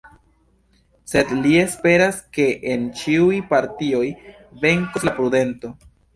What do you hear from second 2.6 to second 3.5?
en ĉiuj